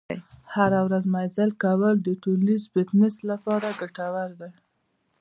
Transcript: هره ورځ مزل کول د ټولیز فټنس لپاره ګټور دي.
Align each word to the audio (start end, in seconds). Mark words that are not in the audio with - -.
هره 0.53 0.79
ورځ 0.87 1.03
مزل 1.15 1.49
کول 1.63 1.95
د 2.01 2.09
ټولیز 2.23 2.61
فټنس 2.73 3.15
لپاره 3.31 3.67
ګټور 3.79 4.29
دي. 4.39 4.51